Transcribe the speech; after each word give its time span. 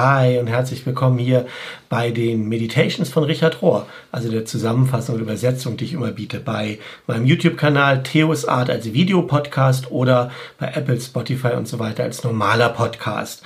Hi 0.00 0.38
und 0.38 0.46
herzlich 0.46 0.86
willkommen 0.86 1.18
hier 1.18 1.46
bei 1.88 2.12
den 2.12 2.48
Meditations 2.48 3.08
von 3.08 3.24
Richard 3.24 3.62
Rohr, 3.62 3.84
also 4.12 4.30
der 4.30 4.44
Zusammenfassung 4.44 5.16
und 5.16 5.22
Übersetzung, 5.22 5.76
die 5.76 5.86
ich 5.86 5.92
immer 5.92 6.12
biete, 6.12 6.38
bei 6.38 6.78
meinem 7.08 7.24
YouTube-Kanal 7.24 8.04
Theos 8.04 8.44
Art 8.44 8.70
als 8.70 8.92
Videopodcast 8.92 9.90
oder 9.90 10.30
bei 10.60 10.68
Apple, 10.68 11.00
Spotify 11.00 11.54
und 11.56 11.66
so 11.66 11.80
weiter 11.80 12.04
als 12.04 12.22
normaler 12.22 12.68
Podcast. 12.68 13.42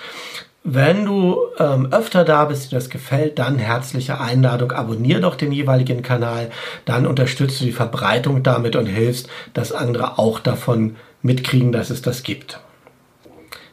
Wenn 0.62 1.06
du 1.06 1.38
ähm, 1.58 1.88
öfter 1.90 2.22
da 2.22 2.44
bist, 2.44 2.70
dir 2.70 2.76
das 2.76 2.90
gefällt, 2.90 3.38
dann 3.38 3.58
herzliche 3.58 4.20
Einladung. 4.20 4.72
Abonnier 4.72 5.20
doch 5.20 5.36
den 5.36 5.52
jeweiligen 5.52 6.02
Kanal, 6.02 6.50
dann 6.84 7.06
unterstützt 7.06 7.62
du 7.62 7.64
die 7.64 7.72
Verbreitung 7.72 8.42
damit 8.42 8.76
und 8.76 8.84
hilfst, 8.84 9.26
dass 9.54 9.72
andere 9.72 10.18
auch 10.18 10.38
davon 10.38 10.96
mitkriegen, 11.22 11.72
dass 11.72 11.88
es 11.88 12.02
das 12.02 12.22
gibt. 12.22 12.60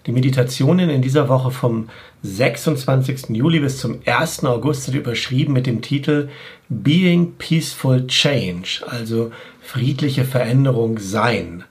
Die 0.10 0.14
Meditationen 0.16 0.90
in 0.90 1.04
dieser 1.04 1.30
Woche 1.30 1.52
vom 1.52 1.88
26. 2.24 3.30
Juli 3.30 3.60
bis 3.60 3.78
zum 3.78 4.00
1. 4.08 4.44
August 4.44 4.86
sind 4.86 4.96
überschrieben 4.96 5.54
mit 5.54 5.68
dem 5.68 5.84
Titel 5.84 6.30
Being 6.68 7.34
Peaceful 7.38 8.08
Change, 8.08 8.82
also 8.88 9.32
friedliche 9.62 10.26
Veränderung 10.26 10.98
sein. 10.98 11.64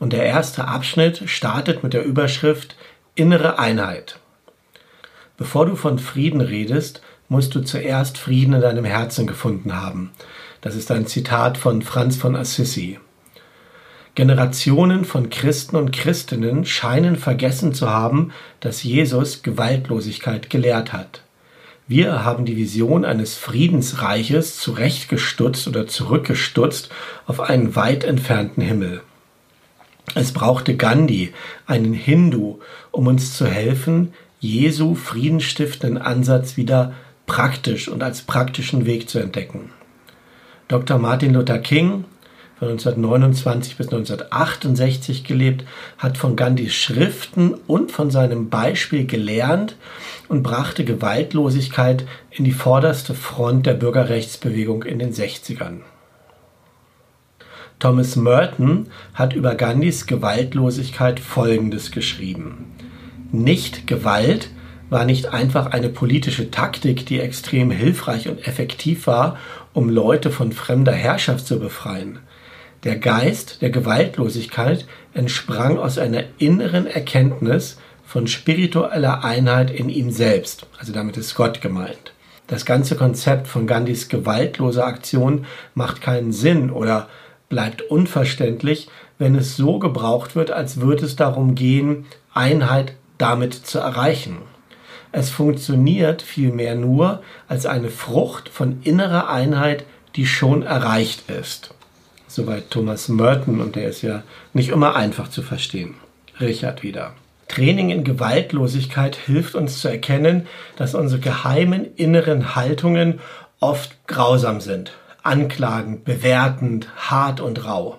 Und 0.00 0.12
der 0.12 0.24
erste 0.24 0.66
Abschnitt 0.66 1.30
startet 1.30 1.84
mit 1.84 1.92
der 1.92 2.04
Überschrift 2.04 2.74
Innere 3.14 3.60
Einheit. 3.60 4.18
Bevor 5.36 5.66
du 5.66 5.76
von 5.76 6.00
Frieden 6.00 6.40
redest, 6.40 7.02
musst 7.28 7.54
du 7.54 7.60
zuerst 7.60 8.18
Frieden 8.18 8.54
in 8.54 8.62
deinem 8.62 8.84
Herzen 8.84 9.28
gefunden 9.28 9.80
haben. 9.80 10.10
Das 10.60 10.74
ist 10.74 10.90
ein 10.90 11.06
Zitat 11.06 11.56
von 11.56 11.82
Franz 11.82 12.16
von 12.16 12.34
Assisi. 12.34 12.98
Generationen 14.16 15.04
von 15.04 15.28
Christen 15.28 15.76
und 15.76 15.92
Christinnen 15.92 16.64
scheinen 16.64 17.16
vergessen 17.16 17.74
zu 17.74 17.90
haben, 17.90 18.32
dass 18.60 18.82
Jesus 18.82 19.42
Gewaltlosigkeit 19.42 20.48
gelehrt 20.48 20.94
hat. 20.94 21.20
Wir 21.86 22.24
haben 22.24 22.46
die 22.46 22.56
Vision 22.56 23.04
eines 23.04 23.36
Friedensreiches 23.36 24.58
zurechtgestutzt 24.58 25.68
oder 25.68 25.86
zurückgestutzt 25.86 26.88
auf 27.26 27.40
einen 27.40 27.76
weit 27.76 28.04
entfernten 28.04 28.62
Himmel. 28.62 29.02
Es 30.14 30.32
brauchte 30.32 30.76
Gandhi, 30.76 31.34
einen 31.66 31.92
Hindu, 31.92 32.60
um 32.90 33.08
uns 33.08 33.36
zu 33.36 33.46
helfen, 33.46 34.14
Jesu 34.40 34.94
friedenstiftenden 34.94 35.98
Ansatz 35.98 36.56
wieder 36.56 36.94
praktisch 37.26 37.88
und 37.88 38.02
als 38.02 38.22
praktischen 38.22 38.86
Weg 38.86 39.10
zu 39.10 39.18
entdecken. 39.18 39.72
Dr. 40.68 40.98
Martin 40.98 41.34
Luther 41.34 41.58
King, 41.58 42.04
von 42.58 42.68
1929 42.68 43.76
bis 43.76 43.88
1968 43.88 45.24
gelebt, 45.24 45.64
hat 45.98 46.16
von 46.16 46.36
Gandhis 46.36 46.74
Schriften 46.74 47.54
und 47.66 47.92
von 47.92 48.10
seinem 48.10 48.48
Beispiel 48.48 49.06
gelernt 49.06 49.76
und 50.28 50.42
brachte 50.42 50.84
Gewaltlosigkeit 50.84 52.06
in 52.30 52.44
die 52.44 52.52
vorderste 52.52 53.14
Front 53.14 53.66
der 53.66 53.74
Bürgerrechtsbewegung 53.74 54.84
in 54.84 54.98
den 54.98 55.12
60ern. 55.12 55.80
Thomas 57.78 58.16
Merton 58.16 58.88
hat 59.12 59.34
über 59.34 59.54
Gandhis 59.54 60.06
Gewaltlosigkeit 60.06 61.20
Folgendes 61.20 61.90
geschrieben. 61.90 62.72
Nicht 63.32 63.86
Gewalt 63.86 64.48
war 64.88 65.04
nicht 65.04 65.26
einfach 65.26 65.66
eine 65.66 65.90
politische 65.90 66.50
Taktik, 66.50 67.04
die 67.04 67.20
extrem 67.20 67.70
hilfreich 67.70 68.28
und 68.28 68.46
effektiv 68.48 69.06
war, 69.06 69.36
um 69.74 69.90
Leute 69.90 70.30
von 70.30 70.52
fremder 70.52 70.92
Herrschaft 70.92 71.46
zu 71.46 71.58
befreien. 71.58 72.20
Der 72.84 72.96
Geist 72.96 73.62
der 73.62 73.70
Gewaltlosigkeit 73.70 74.86
entsprang 75.14 75.78
aus 75.78 75.98
einer 75.98 76.24
inneren 76.38 76.86
Erkenntnis 76.86 77.78
von 78.04 78.26
spiritueller 78.26 79.24
Einheit 79.24 79.70
in 79.70 79.88
ihm 79.88 80.10
selbst, 80.10 80.66
also 80.78 80.92
damit 80.92 81.16
ist 81.16 81.34
Gott 81.34 81.60
gemeint. 81.60 82.12
Das 82.46 82.64
ganze 82.64 82.94
Konzept 82.94 83.48
von 83.48 83.66
Gandhis 83.66 84.08
gewaltloser 84.08 84.86
Aktion 84.86 85.46
macht 85.74 86.00
keinen 86.00 86.32
Sinn 86.32 86.70
oder 86.70 87.08
bleibt 87.48 87.82
unverständlich, 87.82 88.88
wenn 89.18 89.34
es 89.34 89.56
so 89.56 89.78
gebraucht 89.78 90.36
wird, 90.36 90.50
als 90.50 90.80
würde 90.80 91.04
es 91.06 91.16
darum 91.16 91.54
gehen, 91.54 92.06
Einheit 92.32 92.94
damit 93.18 93.54
zu 93.54 93.78
erreichen. 93.78 94.38
Es 95.10 95.30
funktioniert 95.30 96.22
vielmehr 96.22 96.74
nur 96.74 97.22
als 97.48 97.66
eine 97.66 97.88
Frucht 97.88 98.48
von 98.48 98.80
innerer 98.82 99.30
Einheit, 99.30 99.84
die 100.14 100.26
schon 100.26 100.62
erreicht 100.62 101.30
ist. 101.30 101.74
Soweit 102.36 102.70
Thomas 102.70 103.08
Merton 103.08 103.62
und 103.62 103.76
der 103.76 103.88
ist 103.88 104.02
ja 104.02 104.22
nicht 104.52 104.68
immer 104.68 104.94
einfach 104.94 105.28
zu 105.28 105.40
verstehen. 105.40 105.94
Richard 106.38 106.82
wieder. 106.82 107.12
Training 107.48 107.88
in 107.88 108.04
Gewaltlosigkeit 108.04 109.16
hilft 109.16 109.54
uns 109.54 109.80
zu 109.80 109.88
erkennen, 109.88 110.46
dass 110.76 110.94
unsere 110.94 111.18
geheimen 111.18 111.94
inneren 111.96 112.54
Haltungen 112.54 113.20
oft 113.58 114.06
grausam 114.06 114.60
sind, 114.60 114.92
anklagend, 115.22 116.04
bewertend, 116.04 116.88
hart 116.98 117.40
und 117.40 117.64
rau. 117.64 117.96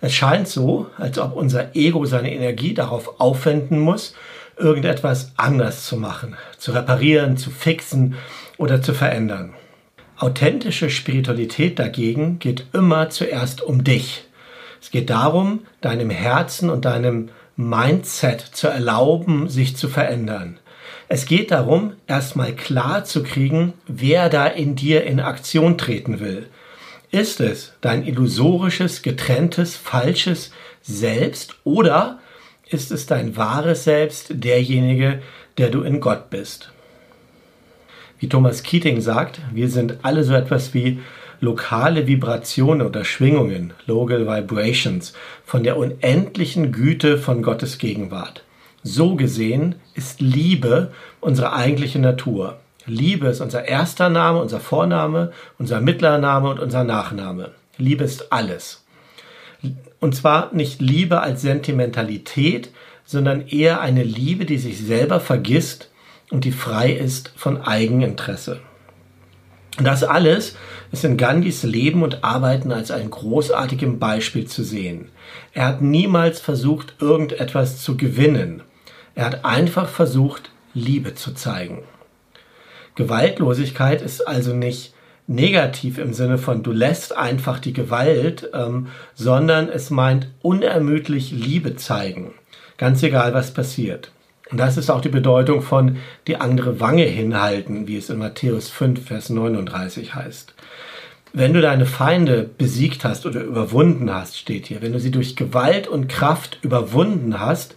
Es 0.00 0.14
scheint 0.14 0.46
so, 0.46 0.86
als 0.96 1.18
ob 1.18 1.34
unser 1.34 1.74
Ego 1.74 2.04
seine 2.04 2.32
Energie 2.32 2.72
darauf 2.72 3.18
aufwenden 3.18 3.80
muss, 3.80 4.14
irgendetwas 4.56 5.32
anders 5.36 5.86
zu 5.86 5.96
machen, 5.96 6.36
zu 6.56 6.70
reparieren, 6.70 7.36
zu 7.36 7.50
fixen 7.50 8.14
oder 8.58 8.80
zu 8.80 8.94
verändern. 8.94 9.54
Authentische 10.18 10.88
Spiritualität 10.88 11.78
dagegen 11.78 12.38
geht 12.38 12.66
immer 12.72 13.10
zuerst 13.10 13.60
um 13.60 13.84
dich. 13.84 14.24
Es 14.80 14.90
geht 14.90 15.10
darum, 15.10 15.66
deinem 15.82 16.08
Herzen 16.08 16.70
und 16.70 16.86
deinem 16.86 17.28
Mindset 17.56 18.40
zu 18.40 18.68
erlauben, 18.68 19.50
sich 19.50 19.76
zu 19.76 19.88
verändern. 19.88 20.58
Es 21.08 21.26
geht 21.26 21.50
darum, 21.50 21.92
erstmal 22.06 22.54
klar 22.54 23.04
zu 23.04 23.22
kriegen, 23.22 23.74
wer 23.86 24.30
da 24.30 24.46
in 24.46 24.74
dir 24.74 25.04
in 25.04 25.20
Aktion 25.20 25.76
treten 25.76 26.18
will. 26.18 26.48
Ist 27.10 27.40
es 27.40 27.74
dein 27.82 28.02
illusorisches, 28.06 29.02
getrenntes, 29.02 29.76
falsches 29.76 30.50
Selbst 30.80 31.56
oder 31.64 32.20
ist 32.68 32.90
es 32.90 33.04
dein 33.04 33.36
wahres 33.36 33.84
Selbst, 33.84 34.28
derjenige, 34.30 35.20
der 35.58 35.68
du 35.68 35.82
in 35.82 36.00
Gott 36.00 36.30
bist? 36.30 36.72
Wie 38.18 38.28
Thomas 38.28 38.62
Keating 38.62 39.00
sagt, 39.00 39.40
wir 39.52 39.68
sind 39.68 39.98
alle 40.02 40.24
so 40.24 40.32
etwas 40.32 40.72
wie 40.72 41.00
lokale 41.40 42.06
Vibrationen 42.06 42.86
oder 42.86 43.04
Schwingungen, 43.04 43.74
Local 43.86 44.26
Vibrations, 44.26 45.12
von 45.44 45.62
der 45.62 45.76
unendlichen 45.76 46.72
Güte 46.72 47.18
von 47.18 47.42
Gottes 47.42 47.76
Gegenwart. 47.76 48.42
So 48.82 49.16
gesehen 49.16 49.74
ist 49.94 50.20
Liebe 50.20 50.92
unsere 51.20 51.52
eigentliche 51.52 51.98
Natur. 51.98 52.56
Liebe 52.86 53.26
ist 53.26 53.40
unser 53.40 53.66
erster 53.66 54.08
Name, 54.08 54.40
unser 54.40 54.60
Vorname, 54.60 55.32
unser 55.58 55.80
mittlerer 55.80 56.18
Name 56.18 56.48
und 56.48 56.60
unser 56.60 56.84
Nachname. 56.84 57.50
Liebe 57.76 58.04
ist 58.04 58.32
alles. 58.32 58.84
Und 60.00 60.14
zwar 60.14 60.54
nicht 60.54 60.80
Liebe 60.80 61.20
als 61.20 61.42
Sentimentalität, 61.42 62.70
sondern 63.04 63.46
eher 63.46 63.80
eine 63.80 64.04
Liebe, 64.04 64.46
die 64.46 64.58
sich 64.58 64.78
selber 64.78 65.20
vergisst 65.20 65.90
und 66.30 66.44
die 66.44 66.52
frei 66.52 66.92
ist 66.92 67.32
von 67.36 67.62
Eigeninteresse. 67.62 68.60
Das 69.78 70.04
alles 70.04 70.56
ist 70.90 71.04
in 71.04 71.16
Gandhis 71.16 71.62
Leben 71.62 72.02
und 72.02 72.24
Arbeiten 72.24 72.72
als 72.72 72.90
ein 72.90 73.10
großartigem 73.10 73.98
Beispiel 73.98 74.46
zu 74.46 74.64
sehen. 74.64 75.10
Er 75.52 75.66
hat 75.66 75.82
niemals 75.82 76.40
versucht, 76.40 76.94
irgendetwas 76.98 77.82
zu 77.82 77.96
gewinnen. 77.96 78.62
Er 79.14 79.26
hat 79.26 79.44
einfach 79.44 79.88
versucht, 79.88 80.50
Liebe 80.72 81.14
zu 81.14 81.32
zeigen. 81.34 81.82
Gewaltlosigkeit 82.94 84.00
ist 84.00 84.26
also 84.26 84.54
nicht 84.54 84.94
negativ 85.26 85.98
im 85.98 86.14
Sinne 86.14 86.38
von 86.38 86.62
du 86.62 86.72
lässt 86.72 87.16
einfach 87.16 87.58
die 87.58 87.72
Gewalt, 87.72 88.50
ähm, 88.54 88.88
sondern 89.14 89.68
es 89.68 89.90
meint 89.90 90.28
unermüdlich 90.40 91.32
Liebe 91.32 91.76
zeigen. 91.76 92.32
Ganz 92.78 93.02
egal, 93.02 93.34
was 93.34 93.52
passiert. 93.52 94.12
Und 94.50 94.58
das 94.58 94.76
ist 94.76 94.90
auch 94.90 95.00
die 95.00 95.08
Bedeutung 95.08 95.60
von 95.60 95.98
die 96.26 96.36
andere 96.36 96.78
Wange 96.78 97.04
hinhalten, 97.04 97.88
wie 97.88 97.96
es 97.96 98.10
in 98.10 98.18
Matthäus 98.18 98.68
5, 98.68 99.04
Vers 99.06 99.30
39 99.30 100.14
heißt. 100.14 100.54
Wenn 101.32 101.52
du 101.52 101.60
deine 101.60 101.84
Feinde 101.84 102.48
besiegt 102.56 103.04
hast 103.04 103.26
oder 103.26 103.42
überwunden 103.42 104.12
hast, 104.14 104.38
steht 104.38 104.66
hier, 104.66 104.82
wenn 104.82 104.92
du 104.92 105.00
sie 105.00 105.10
durch 105.10 105.36
Gewalt 105.36 105.88
und 105.88 106.08
Kraft 106.08 106.58
überwunden 106.62 107.40
hast, 107.40 107.74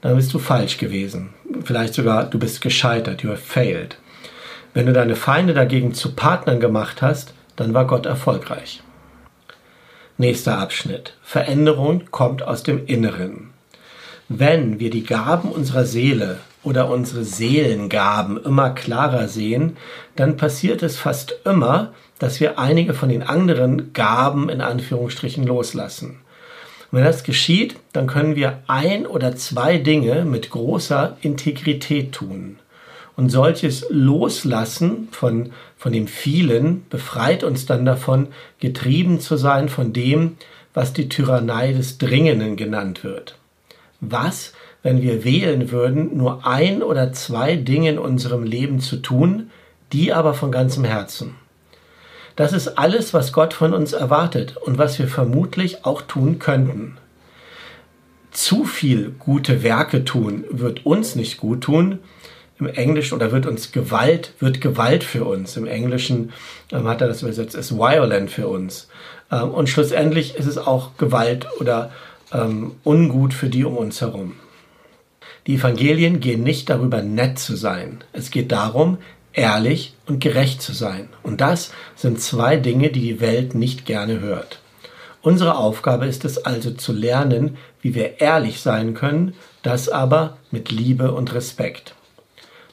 dann 0.00 0.16
bist 0.16 0.32
du 0.32 0.38
falsch 0.38 0.78
gewesen. 0.78 1.30
Vielleicht 1.64 1.94
sogar, 1.94 2.24
du 2.24 2.38
bist 2.38 2.60
gescheitert, 2.60 3.22
you 3.22 3.30
have 3.30 3.42
failed. 3.42 3.98
Wenn 4.74 4.86
du 4.86 4.92
deine 4.92 5.16
Feinde 5.16 5.54
dagegen 5.54 5.92
zu 5.92 6.14
Partnern 6.14 6.60
gemacht 6.60 7.02
hast, 7.02 7.34
dann 7.56 7.74
war 7.74 7.86
Gott 7.86 8.06
erfolgreich. 8.06 8.82
Nächster 10.16 10.58
Abschnitt. 10.58 11.14
Veränderung 11.22 12.04
kommt 12.10 12.42
aus 12.42 12.62
dem 12.62 12.86
Inneren. 12.86 13.50
Wenn 14.30 14.78
wir 14.78 14.90
die 14.90 15.04
Gaben 15.04 15.50
unserer 15.50 15.86
Seele 15.86 16.36
oder 16.62 16.90
unsere 16.90 17.24
Seelengaben 17.24 18.36
immer 18.44 18.68
klarer 18.68 19.26
sehen, 19.26 19.78
dann 20.16 20.36
passiert 20.36 20.82
es 20.82 20.98
fast 20.98 21.34
immer, 21.46 21.94
dass 22.18 22.38
wir 22.38 22.58
einige 22.58 22.92
von 22.92 23.08
den 23.08 23.22
anderen 23.22 23.94
Gaben 23.94 24.50
in 24.50 24.60
Anführungsstrichen 24.60 25.46
loslassen. 25.46 26.18
Und 26.90 26.98
wenn 26.98 27.04
das 27.04 27.24
geschieht, 27.24 27.76
dann 27.94 28.06
können 28.06 28.36
wir 28.36 28.58
ein 28.66 29.06
oder 29.06 29.34
zwei 29.34 29.78
Dinge 29.78 30.26
mit 30.26 30.50
großer 30.50 31.16
Integrität 31.22 32.12
tun. 32.12 32.58
Und 33.16 33.30
solches 33.30 33.86
Loslassen 33.88 35.08
von, 35.10 35.52
von 35.78 35.92
dem 35.94 36.06
vielen 36.06 36.86
befreit 36.90 37.44
uns 37.44 37.64
dann 37.64 37.86
davon, 37.86 38.28
getrieben 38.60 39.20
zu 39.20 39.38
sein 39.38 39.70
von 39.70 39.94
dem, 39.94 40.36
was 40.74 40.92
die 40.92 41.08
Tyrannei 41.08 41.72
des 41.72 41.96
Dringenden 41.96 42.56
genannt 42.56 43.04
wird. 43.04 43.37
Was, 44.00 44.52
wenn 44.82 45.02
wir 45.02 45.24
wählen 45.24 45.70
würden, 45.70 46.16
nur 46.16 46.46
ein 46.46 46.82
oder 46.82 47.12
zwei 47.12 47.56
Dinge 47.56 47.90
in 47.90 47.98
unserem 47.98 48.44
Leben 48.44 48.80
zu 48.80 48.96
tun, 48.96 49.50
die 49.92 50.12
aber 50.12 50.34
von 50.34 50.52
ganzem 50.52 50.84
Herzen? 50.84 51.34
Das 52.36 52.52
ist 52.52 52.78
alles, 52.78 53.12
was 53.12 53.32
Gott 53.32 53.52
von 53.52 53.74
uns 53.74 53.92
erwartet 53.92 54.56
und 54.56 54.78
was 54.78 55.00
wir 55.00 55.08
vermutlich 55.08 55.84
auch 55.84 56.02
tun 56.02 56.38
könnten. 56.38 56.96
Zu 58.30 58.64
viel 58.64 59.10
gute 59.18 59.64
Werke 59.64 60.04
tun 60.04 60.44
wird 60.48 60.86
uns 60.86 61.16
nicht 61.16 61.38
gut 61.38 61.62
tun. 61.62 61.98
Im 62.60 62.68
Englischen 62.68 63.14
oder 63.14 63.32
wird 63.32 63.46
uns 63.46 63.72
Gewalt, 63.72 64.34
wird 64.38 64.60
Gewalt 64.60 65.02
für 65.02 65.24
uns. 65.24 65.56
Im 65.56 65.66
Englischen 65.66 66.32
ähm, 66.70 66.86
hat 66.86 67.00
er 67.00 67.08
das 67.08 67.22
übersetzt, 67.22 67.56
ist 67.56 67.76
violent 67.76 68.30
für 68.30 68.46
uns. 68.46 68.88
Ähm, 69.32 69.50
und 69.50 69.68
schlussendlich 69.68 70.36
ist 70.36 70.46
es 70.46 70.58
auch 70.58 70.96
Gewalt 70.96 71.48
oder 71.58 71.90
ähm, 72.32 72.72
ungut 72.84 73.34
für 73.34 73.48
die 73.48 73.64
um 73.64 73.76
uns 73.76 74.00
herum. 74.00 74.34
Die 75.46 75.54
Evangelien 75.54 76.20
gehen 76.20 76.42
nicht 76.42 76.68
darüber, 76.68 77.02
nett 77.02 77.38
zu 77.38 77.56
sein. 77.56 78.04
Es 78.12 78.30
geht 78.30 78.52
darum, 78.52 78.98
ehrlich 79.32 79.94
und 80.06 80.20
gerecht 80.20 80.60
zu 80.60 80.72
sein. 80.72 81.08
Und 81.22 81.40
das 81.40 81.72
sind 81.96 82.20
zwei 82.20 82.56
Dinge, 82.56 82.90
die 82.90 83.00
die 83.00 83.20
Welt 83.20 83.54
nicht 83.54 83.86
gerne 83.86 84.20
hört. 84.20 84.60
Unsere 85.22 85.56
Aufgabe 85.56 86.06
ist 86.06 86.24
es 86.24 86.44
also 86.44 86.70
zu 86.70 86.92
lernen, 86.92 87.56
wie 87.80 87.94
wir 87.94 88.20
ehrlich 88.20 88.60
sein 88.60 88.94
können, 88.94 89.34
das 89.62 89.88
aber 89.88 90.36
mit 90.50 90.70
Liebe 90.70 91.12
und 91.12 91.34
Respekt. 91.34 91.94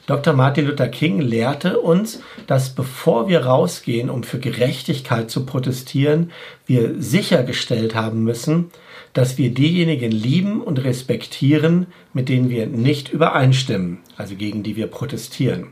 Dr. 0.06 0.34
Martin 0.34 0.66
Luther 0.66 0.86
King 0.86 1.20
lehrte 1.20 1.80
uns, 1.80 2.20
dass 2.46 2.70
bevor 2.70 3.26
wir 3.26 3.44
rausgehen, 3.44 4.08
um 4.08 4.22
für 4.22 4.38
Gerechtigkeit 4.38 5.30
zu 5.30 5.44
protestieren, 5.44 6.30
wir 6.64 6.94
sichergestellt 7.02 7.96
haben 7.96 8.22
müssen, 8.22 8.70
dass 9.16 9.38
wir 9.38 9.48
diejenigen 9.48 10.10
lieben 10.10 10.60
und 10.60 10.84
respektieren, 10.84 11.86
mit 12.12 12.28
denen 12.28 12.50
wir 12.50 12.66
nicht 12.66 13.08
übereinstimmen, 13.08 14.00
also 14.18 14.34
gegen 14.34 14.62
die 14.62 14.76
wir 14.76 14.88
protestieren. 14.88 15.68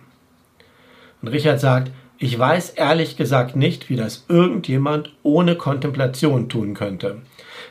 Und 1.20 1.28
Richard 1.28 1.60
sagt, 1.60 1.92
ich 2.16 2.38
weiß 2.38 2.70
ehrlich 2.70 3.18
gesagt 3.18 3.54
nicht, 3.54 3.90
wie 3.90 3.96
das 3.96 4.24
irgendjemand 4.30 5.12
ohne 5.22 5.56
Kontemplation 5.56 6.48
tun 6.48 6.72
könnte. 6.72 7.18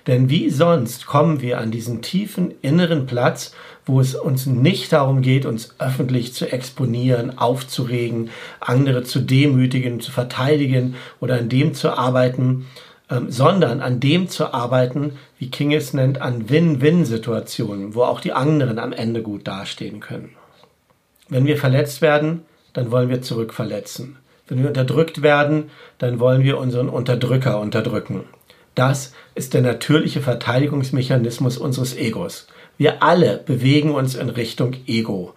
Denn 0.06 0.30
wie 0.30 0.52
sonst 0.52 1.08
kommen 1.08 1.42
wir 1.42 1.58
an 1.58 1.72
diesen 1.72 2.04
tiefen 2.04 2.54
inneren 2.62 3.08
Platz, 3.08 3.56
wo 3.84 4.00
es 4.00 4.14
uns 4.14 4.46
nicht 4.46 4.94
darum 4.94 5.24
geht, 5.24 5.48
uns 5.48 5.74
öffentlich 5.80 6.36
zu 6.36 6.52
exponieren, 6.52 7.40
aufzuregen, 7.40 8.30
andere 8.60 9.02
zu 9.02 9.22
demütigen, 9.22 10.02
zu 10.02 10.12
verteidigen 10.12 10.94
oder 11.20 11.40
an 11.40 11.50
dem 11.50 11.74
zu 11.74 11.98
arbeiten, 11.98 12.68
ähm, 13.14 13.30
sondern 13.30 13.80
an 13.80 14.00
dem 14.00 14.28
zu 14.28 14.54
arbeiten, 14.54 15.14
wie 15.38 15.52
King 15.52 15.72
es 15.72 15.94
nennt, 15.94 16.20
an 16.20 16.50
Win-Win-Situationen, 16.50 17.94
wo 17.94 18.02
auch 18.02 18.20
die 18.20 18.34
anderen 18.34 18.80
am 18.80 18.92
Ende 18.92 19.22
gut 19.22 19.48
dastehen 19.48 20.00
können. 20.00 20.32
Wenn 21.30 21.46
wir 21.46 21.58
verletzt 21.58 22.02
werden, 22.02 22.42
dann 22.74 22.90
wollen 22.90 23.10
wir 23.10 23.22
zurückverletzen. 23.22 24.18
Wenn 24.48 24.64
wir 24.64 24.70
unterdrückt 24.70 25.22
werden, 25.22 25.70
dann 26.00 26.20
wollen 26.20 26.44
wir 26.44 26.58
unseren 26.58 26.90
Unterdrücker 26.90 27.60
unterdrücken. 27.60 28.24
Das 28.74 29.14
ist 29.36 29.54
der 29.54 29.62
natürliche 29.62 30.22
Verteidigungsmechanismus 30.22 31.60
unseres 31.60 31.96
Egos. 31.96 32.48
Wir 32.80 33.04
alle 33.04 33.38
bewegen 33.38 33.92
uns 33.92 34.16
in 34.16 34.30
Richtung 34.30 34.76
Ego. 34.88 35.36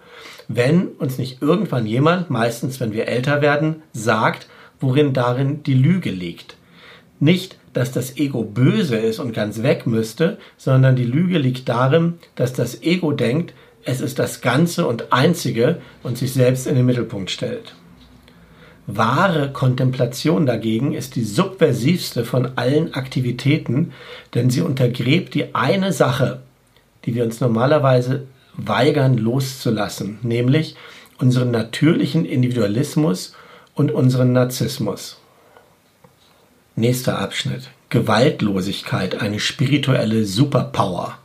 Wenn 0.49 0.88
uns 0.88 1.19
nicht 1.19 1.43
irgendwann 1.43 1.87
jemand, 1.87 2.31
meistens 2.31 2.81
wenn 2.81 2.94
wir 2.94 3.06
älter 3.06 3.43
werden, 3.43 3.82
sagt, 3.93 4.46
worin 4.81 5.12
darin 5.12 5.62
die 5.62 5.75
Lüge 5.75 6.11
liegt. 6.11 6.56
Nicht, 7.19 7.58
dass 7.76 7.93
das 7.93 8.17
Ego 8.17 8.43
böse 8.43 8.96
ist 8.96 9.19
und 9.19 9.34
ganz 9.34 9.62
weg 9.62 9.87
müsste, 9.87 10.38
sondern 10.56 10.96
die 10.96 11.05
Lüge 11.05 11.37
liegt 11.37 11.69
darin, 11.69 12.14
dass 12.34 12.55
das 12.55 12.82
Ego 12.82 13.12
denkt, 13.12 13.52
es 13.84 14.00
ist 14.00 14.19
das 14.19 14.40
Ganze 14.40 14.87
und 14.87 15.12
Einzige 15.12 15.82
und 16.02 16.17
sich 16.17 16.32
selbst 16.32 16.67
in 16.67 16.75
den 16.75 16.87
Mittelpunkt 16.87 17.31
stellt. 17.31 17.75
Wahre 18.87 19.52
Kontemplation 19.52 20.46
dagegen 20.46 20.94
ist 20.94 21.17
die 21.17 21.25
subversivste 21.25 22.25
von 22.25 22.56
allen 22.56 22.94
Aktivitäten, 22.94 23.93
denn 24.32 24.49
sie 24.49 24.62
untergräbt 24.62 25.34
die 25.34 25.55
eine 25.55 25.93
Sache, 25.93 26.40
die 27.05 27.14
wir 27.14 27.25
uns 27.25 27.43
normalerweise 27.43 28.22
weigern 28.55 29.19
loszulassen, 29.19 30.19
nämlich 30.22 30.76
unseren 31.19 31.50
natürlichen 31.50 32.25
Individualismus 32.25 33.34
und 33.75 33.90
unseren 33.90 34.32
Narzissmus. 34.32 35.19
Nächster 36.78 37.19
Abschnitt. 37.19 37.70
Gewaltlosigkeit, 37.88 39.23
eine 39.23 39.40
spirituelle 39.40 40.26
Superpower 40.26 41.17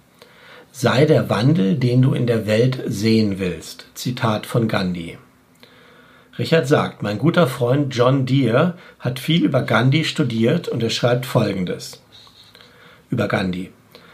sei 0.72 1.06
der 1.06 1.30
Wandel, 1.30 1.76
den 1.76 2.02
du 2.02 2.14
in 2.14 2.26
der 2.26 2.48
Welt 2.48 2.82
sehen 2.86 3.38
willst. 3.38 3.88
Zitat 3.94 4.46
von 4.46 4.70
Gandhi. 4.70 5.18
Richard 6.40 6.70
sagt, 6.70 7.04
mein 7.04 7.18
guter 7.18 7.48
Freund 7.48 7.94
John 7.94 8.26
Deere 8.26 8.76
hat 8.98 9.20
viel 9.20 9.44
über 9.44 9.64
Gandhi 9.64 10.06
studiert 10.06 10.70
und 10.70 10.82
er 10.82 10.90
schreibt 10.90 11.26
Folgendes 11.26 12.02
über 13.10 13.28
Gandhi. 13.28 13.72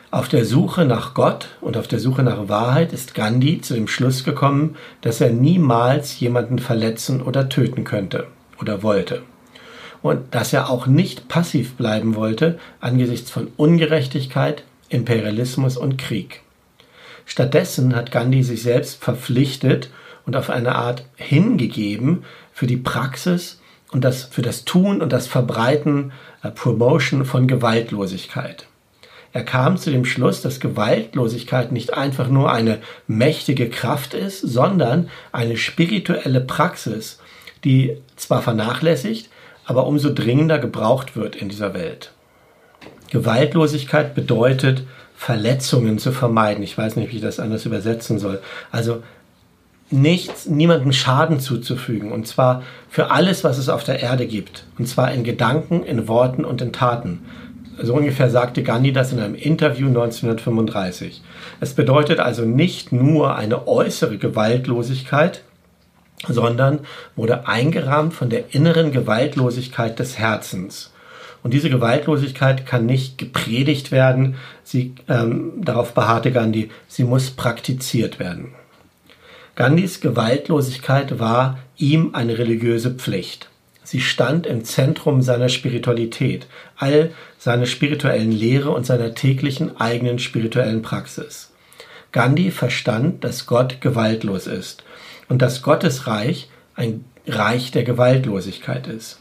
Auf 0.10 0.30
der 0.30 0.44
Suche 0.44 0.86
nach 0.86 1.14
Gott 1.14 1.50
und 1.62 1.78
auf 1.78 1.88
der 1.88 2.00
Suche 2.00 2.24
nach 2.24 2.50
Wahrheit 2.50 2.94
ist 2.94 3.14
Gandhi 3.14 3.62
zu 3.62 3.76
dem 3.76 3.88
Schluss 3.88 4.24
gekommen, 4.24 4.76
dass 5.02 5.22
er 5.22 5.30
niemals 5.30 6.20
jemanden 6.20 6.58
verletzen 6.58 7.22
oder 7.22 7.48
töten 7.48 7.84
könnte 7.84 8.26
oder 8.60 8.82
wollte. 8.82 9.22
Und 10.02 10.36
dass 10.36 10.54
er 10.54 10.70
auch 10.70 10.88
nicht 10.88 11.28
passiv 11.28 11.76
bleiben 11.76 12.16
wollte 12.16 12.60
angesichts 12.80 13.32
von 13.32 13.48
Ungerechtigkeit, 13.58 14.64
Imperialismus 14.90 15.78
und 15.78 15.98
Krieg. 15.98 16.42
Stattdessen 17.26 17.96
hat 17.96 18.12
Gandhi 18.12 18.44
sich 18.44 18.64
selbst 18.64 19.04
verpflichtet 19.04 19.90
und 20.26 20.36
auf 20.36 20.50
eine 20.50 20.76
Art 20.76 21.04
hingegeben 21.16 22.24
für 22.54 22.68
die 22.68 22.78
Praxis 22.78 23.60
und 23.92 24.04
das, 24.04 24.26
für 24.26 24.42
das 24.42 24.66
Tun 24.66 25.02
und 25.02 25.12
das 25.12 25.28
Verbreiten, 25.28 26.12
äh, 26.44 26.52
Promotion 26.52 27.26
von 27.26 27.48
Gewaltlosigkeit. 27.48 28.68
Er 29.34 29.44
kam 29.44 29.78
zu 29.78 29.92
dem 29.92 30.06
Schluss, 30.06 30.42
dass 30.42 30.60
Gewaltlosigkeit 30.60 31.72
nicht 31.72 31.94
einfach 31.94 32.28
nur 32.28 32.52
eine 32.52 32.80
mächtige 33.08 33.70
Kraft 33.70 34.14
ist, 34.14 34.42
sondern 34.42 35.10
eine 35.32 35.58
spirituelle 35.58 36.42
Praxis, 36.42 37.20
die 37.64 37.98
zwar 38.16 38.42
vernachlässigt, 38.42 39.30
aber 39.68 39.86
umso 39.86 40.12
dringender 40.12 40.58
gebraucht 40.58 41.16
wird 41.16 41.36
in 41.36 41.50
dieser 41.50 41.74
Welt. 41.74 42.12
Gewaltlosigkeit 43.12 44.16
bedeutet 44.16 44.84
Verletzungen 45.16 46.00
zu 46.00 46.12
vermeiden. 46.12 46.64
Ich 46.64 46.78
weiß 46.78 46.96
nicht, 46.96 47.12
wie 47.12 47.18
ich 47.18 47.22
das 47.22 47.40
anders 47.40 47.66
übersetzen 47.66 48.18
soll. 48.18 48.40
Also 48.72 49.04
nichts, 49.92 50.46
niemandem 50.46 50.94
Schaden 50.94 51.40
zuzufügen. 51.40 52.12
Und 52.12 52.28
zwar 52.28 52.64
für 52.90 53.12
alles, 53.12 53.44
was 53.44 53.58
es 53.58 53.68
auf 53.68 53.84
der 53.84 54.00
Erde 54.00 54.26
gibt. 54.26 54.66
Und 54.80 54.88
zwar 54.88 55.12
in 55.12 55.24
Gedanken, 55.24 55.84
in 55.84 56.08
Worten 56.08 56.46
und 56.46 56.62
in 56.62 56.72
Taten. 56.72 57.26
So 57.82 57.94
ungefähr 57.94 58.30
sagte 58.30 58.64
Gandhi 58.64 58.94
das 58.94 59.12
in 59.12 59.20
einem 59.20 59.36
Interview 59.36 59.88
1935. 59.88 61.22
Es 61.60 61.74
bedeutet 61.74 62.20
also 62.20 62.44
nicht 62.44 62.92
nur 62.94 63.36
eine 63.36 63.68
äußere 63.68 64.18
Gewaltlosigkeit, 64.18 65.42
sondern 66.26 66.80
wurde 67.16 67.48
eingerahmt 67.48 68.14
von 68.14 68.30
der 68.30 68.54
inneren 68.56 68.92
Gewaltlosigkeit 68.92 70.00
des 70.00 70.18
Herzens. 70.18 70.92
Und 71.44 71.54
diese 71.54 71.70
Gewaltlosigkeit 71.70 72.66
kann 72.66 72.86
nicht 72.86 73.18
gepredigt 73.18 73.92
werden. 73.92 74.36
Sie, 74.64 74.96
ähm, 75.08 75.54
darauf 75.58 75.94
beharrte 75.94 76.32
Gandhi, 76.32 76.72
sie 76.88 77.04
muss 77.04 77.30
praktiziert 77.30 78.20
werden. 78.20 78.54
Gandhis 79.56 80.02
Gewaltlosigkeit 80.02 81.20
war 81.20 81.60
ihm 81.78 82.12
eine 82.14 82.38
religiöse 82.38 82.92
Pflicht. 82.92 83.50
Sie 83.84 84.02
stand 84.02 84.46
im 84.46 84.66
Zentrum 84.66 85.22
seiner 85.22 85.50
Spiritualität, 85.50 86.48
all 86.76 87.12
seiner 87.38 87.66
spirituellen 87.66 88.32
Lehre 88.32 88.72
und 88.72 88.86
seiner 88.86 89.14
täglichen 89.14 89.80
eigenen 89.80 90.20
spirituellen 90.20 90.82
Praxis. 90.82 91.52
Gandhi 92.12 92.52
verstand, 92.52 93.24
dass 93.24 93.46
Gott 93.46 93.80
gewaltlos 93.80 94.48
ist 94.48 94.84
und 95.30 95.42
dass 95.42 95.62
Gottes 95.62 96.08
Reich 96.08 96.50
ein 96.76 97.06
Reich 97.28 97.72
der 97.72 97.84
Gewaltlosigkeit 97.84 98.88
ist. 98.88 99.20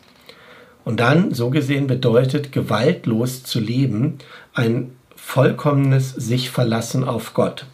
Und 0.85 1.01
dann, 1.01 1.35
so 1.35 1.51
gesehen, 1.51 1.89
bedeutet 1.89 2.53
gewaltlos 2.53 3.43
zu 3.43 3.59
leben 3.59 4.19
ein 4.55 4.93
vollkommenes 5.17 6.11
sich 6.13 6.51
verlassen 6.51 7.03
auf 7.03 7.35
Gott. 7.35 7.67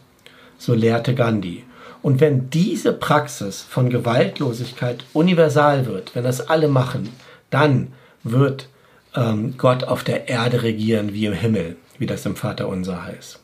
So 0.57 0.73
lehrte 0.73 1.15
Gandhi. 1.15 1.65
Und 2.01 2.21
wenn 2.21 2.49
diese 2.49 2.93
Praxis 2.93 3.62
von 3.62 3.91
Gewaltlosigkeit 3.91 5.05
universal 5.12 5.87
wird, 5.87 6.15
wenn 6.15 6.25
das 6.25 6.49
alle 6.49 6.69
machen, 6.69 7.11
dann 7.51 7.89
wird 8.25 8.69
ähm, 9.15 9.55
Gott 9.59 9.85
auf 9.85 10.03
der 10.05 10.29
Erde 10.29 10.62
regieren 10.62 11.12
wie 11.12 11.27
im 11.27 11.33
Himmel, 11.33 11.77
wie 11.99 12.07
das 12.07 12.25
im 12.25 12.35
Vater 12.35 12.69
unser 12.69 13.05
heißt. 13.05 13.41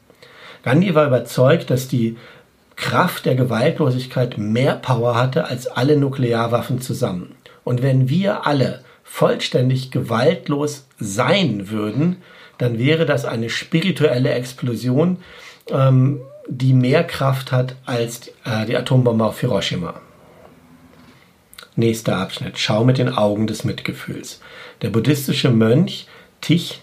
Gandhi 0.63 0.95
war 0.95 1.07
überzeugt, 1.07 1.71
dass 1.71 1.89
die 1.89 2.17
Kraft 2.79 3.27
der 3.27 3.35
Gewaltlosigkeit 3.35 4.39
mehr 4.39 4.77
Power 4.77 5.17
hatte 5.17 5.47
als 5.47 5.67
alle 5.67 5.97
Nuklearwaffen 5.97 6.81
zusammen. 6.81 7.35
Und 7.65 7.83
wenn 7.83 8.09
wir 8.09 8.47
alle 8.47 8.85
vollständig 9.03 9.91
gewaltlos 9.91 10.87
sein 10.99 11.71
würden, 11.71 12.17
dann 12.57 12.79
wäre 12.79 13.05
das 13.05 13.25
eine 13.25 13.51
spirituelle 13.51 14.31
Explosion, 14.31 15.19
ähm, 15.71 16.21
die 16.49 16.73
mehr 16.73 17.05
Kraft 17.05 17.53
hat 17.53 17.75
als 17.85 18.29
äh, 18.45 18.65
die 18.67 18.77
Atombombe 18.77 19.25
auf 19.25 19.41
Hiroshima. 19.41 20.01
Nächster 21.77 22.17
Abschnitt. 22.17 22.59
Schau 22.59 22.85
mit 22.85 22.99
den 22.99 23.13
Augen 23.13 23.47
des 23.47 23.65
Mitgefühls. 23.65 24.41
Der 24.83 24.91
buddhistische 24.91 25.51
Mönch 25.51 26.07
Thich 26.41 26.81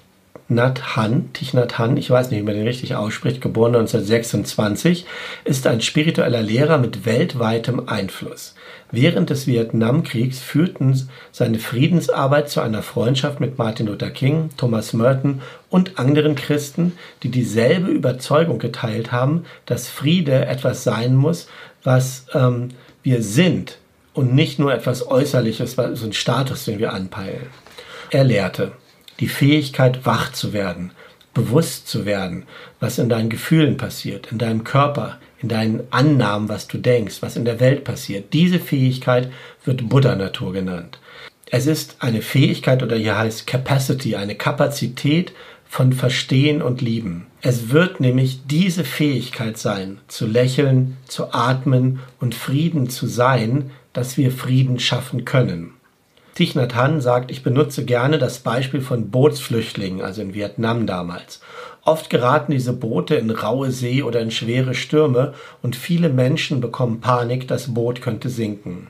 Nhat 0.47 0.95
Hanh, 0.95 1.33
Thich 1.33 1.55
Nhat 1.55 1.79
Hanh, 1.79 1.97
ich 1.97 2.11
weiß 2.11 2.29
nicht, 2.29 2.39
wie 2.39 2.43
man 2.43 2.53
den 2.53 2.67
richtig 2.67 2.95
ausspricht, 2.95 3.41
geboren 3.41 3.75
1926, 3.75 5.05
ist 5.43 5.65
ein 5.65 5.81
spiritueller 5.81 6.43
Lehrer 6.43 6.77
mit 6.77 7.05
weltweitem 7.05 7.87
Einfluss. 7.87 8.53
Während 8.91 9.31
des 9.31 9.47
Vietnamkriegs 9.47 10.39
führten 10.39 11.09
seine 11.31 11.57
Friedensarbeit 11.57 12.51
zu 12.51 12.61
einer 12.61 12.83
Freundschaft 12.83 13.39
mit 13.39 13.57
Martin 13.57 13.87
Luther 13.87 14.11
King, 14.11 14.51
Thomas 14.55 14.93
Merton 14.93 15.41
und 15.69 15.97
anderen 15.97 16.35
Christen, 16.35 16.93
die 17.23 17.29
dieselbe 17.29 17.89
Überzeugung 17.89 18.59
geteilt 18.59 19.11
haben, 19.11 19.45
dass 19.65 19.87
Friede 19.87 20.45
etwas 20.45 20.83
sein 20.83 21.15
muss, 21.15 21.47
was 21.83 22.27
ähm, 22.35 22.69
wir 23.01 23.23
sind 23.23 23.79
und 24.13 24.35
nicht 24.35 24.59
nur 24.59 24.71
etwas 24.73 25.07
Äußerliches, 25.07 25.71
so 25.71 26.05
ein 26.05 26.13
Status, 26.13 26.65
den 26.65 26.77
wir 26.77 26.93
anpeilen. 26.93 27.47
Er 28.11 28.23
lehrte, 28.23 28.71
die 29.19 29.27
Fähigkeit, 29.27 30.05
wach 30.05 30.31
zu 30.31 30.53
werden, 30.53 30.91
bewusst 31.33 31.87
zu 31.87 32.05
werden, 32.05 32.43
was 32.79 32.97
in 32.97 33.09
deinen 33.09 33.29
Gefühlen 33.29 33.77
passiert, 33.77 34.31
in 34.31 34.37
deinem 34.37 34.63
Körper, 34.63 35.19
in 35.41 35.49
deinen 35.49 35.81
Annahmen, 35.91 36.49
was 36.49 36.67
du 36.67 36.77
denkst, 36.77 37.17
was 37.21 37.35
in 37.35 37.45
der 37.45 37.59
Welt 37.59 37.83
passiert. 37.83 38.33
Diese 38.33 38.59
Fähigkeit 38.59 39.31
wird 39.63 39.87
Buddha-Natur 39.87 40.53
genannt. 40.53 40.99
Es 41.51 41.67
ist 41.67 41.97
eine 41.99 42.21
Fähigkeit 42.21 42.81
oder 42.81 42.95
hier 42.95 43.17
heißt 43.17 43.45
Capacity, 43.45 44.15
eine 44.15 44.35
Kapazität 44.35 45.33
von 45.67 45.93
Verstehen 45.93 46.61
und 46.61 46.81
Lieben. 46.81 47.27
Es 47.41 47.69
wird 47.69 47.99
nämlich 47.99 48.47
diese 48.47 48.83
Fähigkeit 48.83 49.57
sein, 49.57 49.99
zu 50.07 50.25
lächeln, 50.25 50.97
zu 51.07 51.33
atmen 51.33 51.99
und 52.19 52.33
Frieden 52.33 52.89
zu 52.89 53.05
sein, 53.05 53.71
dass 53.93 54.17
wir 54.17 54.31
Frieden 54.31 54.79
schaffen 54.79 55.25
können. 55.25 55.74
Thich 56.35 56.53
Nhat 56.53 56.73
sagt, 57.01 57.31
ich 57.31 57.43
benutze 57.43 57.85
gerne 57.85 58.17
das 58.17 58.39
Beispiel 58.39 58.81
von 58.81 59.09
Bootsflüchtlingen, 59.09 60.01
also 60.01 60.21
in 60.21 60.33
Vietnam 60.33 60.85
damals. 60.85 61.39
Oft 61.85 62.09
geraten 62.09 62.51
diese 62.51 62.73
Boote 62.73 63.15
in 63.15 63.29
raue 63.29 63.71
See 63.71 64.03
oder 64.03 64.19
in 64.19 64.31
schwere 64.31 64.73
Stürme 64.73 65.33
und 65.61 65.77
viele 65.77 66.09
Menschen 66.09 66.59
bekommen 66.59 66.99
Panik, 66.99 67.47
das 67.47 67.73
Boot 67.73 68.01
könnte 68.01 68.27
sinken. 68.27 68.87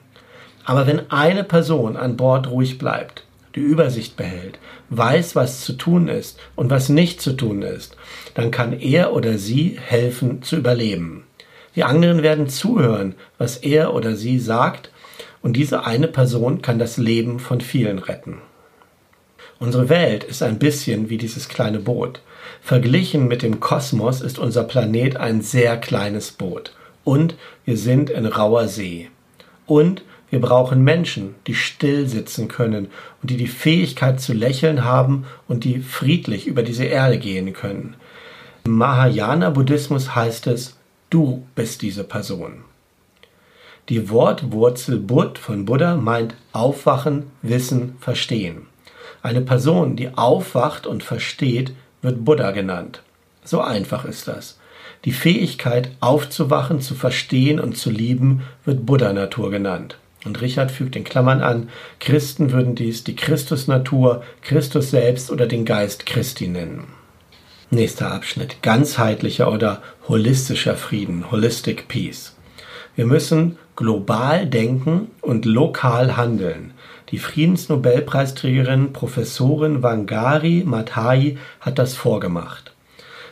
Aber 0.66 0.88
wenn 0.88 1.12
eine 1.12 1.44
Person 1.44 1.98
an 1.98 2.18
Bord 2.18 2.50
ruhig 2.50 2.80
bleibt, 2.80 3.26
die 3.54 3.60
Übersicht 3.60 4.18
behält, 4.18 4.58
weiß, 4.90 5.36
was 5.36 5.62
zu 5.62 5.74
tun 5.74 6.08
ist 6.08 6.40
und 6.56 6.72
was 6.72 6.90
nicht 6.90 7.22
zu 7.22 7.34
tun 7.34 7.62
ist, 7.62 7.96
dann 8.34 8.50
kann 8.50 8.74
er 8.74 9.14
oder 9.14 9.38
sie 9.38 9.78
helfen 9.80 10.42
zu 10.42 10.56
überleben. 10.56 11.26
Die 11.76 11.84
anderen 11.84 12.24
werden 12.24 12.50
zuhören, 12.50 13.14
was 13.38 13.58
er 13.58 13.94
oder 13.94 14.16
sie 14.16 14.40
sagt 14.40 14.90
und 15.46 15.54
diese 15.54 15.86
eine 15.86 16.08
Person 16.08 16.64
kann 16.64 16.80
das 16.80 16.98
Leben 16.98 17.38
von 17.38 17.62
vielen 17.62 18.00
retten. 18.00 18.40
Unsere 19.60 19.90
Welt 19.90 20.24
ist 20.24 20.42
ein 20.42 20.58
bisschen 20.58 21.12
wie 21.12 21.20
dieses 21.20 21.50
kleine 21.50 21.78
Boot. 21.78 22.22
Verglichen 22.64 23.28
mit 23.28 23.44
dem 23.44 23.60
Kosmos 23.60 24.22
ist 24.22 24.40
unser 24.40 24.64
Planet 24.64 25.18
ein 25.18 25.42
sehr 25.42 25.78
kleines 25.78 26.32
Boot. 26.32 26.74
Und 27.04 27.36
wir 27.64 27.78
sind 27.78 28.10
in 28.10 28.26
rauer 28.26 28.68
See. 28.68 29.12
Und 29.68 30.04
wir 30.32 30.42
brauchen 30.42 30.84
Menschen, 30.84 31.36
die 31.46 31.54
still 31.54 32.08
sitzen 32.08 32.48
können 32.48 32.88
und 33.22 33.30
die 33.30 33.38
die 33.38 33.46
Fähigkeit 33.46 34.20
zu 34.20 34.34
lächeln 34.34 34.84
haben 34.84 35.28
und 35.48 35.64
die 35.64 35.78
friedlich 35.78 36.48
über 36.48 36.64
diese 36.64 36.86
Erde 36.86 37.20
gehen 37.20 37.54
können. 37.54 37.96
Im 38.64 38.72
Mahayana-Buddhismus 38.72 40.16
heißt 40.16 40.48
es, 40.48 40.76
du 41.12 41.46
bist 41.54 41.84
diese 41.84 42.04
Person. 42.04 42.64
Die 43.88 44.10
Wortwurzel 44.10 44.98
Bud 44.98 45.38
von 45.38 45.66
Buddha 45.66 45.96
meint 45.96 46.34
aufwachen, 46.54 47.28
wissen, 47.44 47.98
verstehen. 48.00 48.66
Eine 49.22 49.42
Person, 49.42 49.96
die 49.96 50.18
aufwacht 50.18 50.88
und 50.88 51.04
versteht, 51.04 51.74
wird 52.02 52.26
Buddha 52.26 52.50
genannt. 52.50 53.04
So 53.44 53.62
einfach 53.62 54.06
ist 54.06 54.28
das. 54.28 54.58
Die 55.06 55.12
Fähigkeit 55.12 55.92
aufzuwachen, 56.00 56.82
zu 56.82 56.96
verstehen 56.96 57.60
und 57.60 57.78
zu 57.78 57.92
lieben, 57.92 58.42
wird 58.64 58.88
Buddha-Natur 58.88 59.52
genannt. 59.52 59.98
Und 60.26 60.42
Richard 60.42 60.72
fügt 60.72 60.96
in 60.96 61.04
Klammern 61.04 61.42
an, 61.42 61.70
Christen 62.00 62.52
würden 62.52 62.74
dies 62.74 63.04
die 63.04 63.16
Christusnatur, 63.16 64.24
Christus 64.42 64.90
selbst 64.90 65.30
oder 65.30 65.46
den 65.46 65.64
Geist 65.64 66.08
Christi 66.08 66.48
nennen. 66.48 66.86
Nächster 67.70 68.12
Abschnitt. 68.12 68.64
Ganzheitlicher 68.64 69.52
oder 69.52 69.84
holistischer 70.08 70.76
Frieden, 70.76 71.30
Holistic 71.30 71.88
Peace. 71.88 72.36
Wir 72.96 73.06
müssen 73.06 73.60
global 73.76 74.46
denken 74.46 75.08
und 75.22 75.46
lokal 75.46 76.18
handeln. 76.18 76.72
Die 77.12 77.20
Friedensnobelpreisträgerin 77.20 78.94
Professorin 78.94 79.84
Wangari 79.84 80.64
Maathai 80.66 81.38
hat 81.60 81.78
das 81.78 81.94
vorgemacht. 81.94 82.72